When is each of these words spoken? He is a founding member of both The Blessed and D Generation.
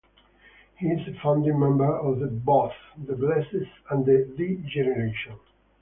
He 0.79 0.87
is 0.87 1.07
a 1.07 1.13
founding 1.21 1.59
member 1.59 1.95
of 1.95 2.43
both 2.43 2.73
The 3.05 3.13
Blessed 3.15 3.67
and 3.91 4.03
D 4.35 4.55
Generation. 4.67 5.35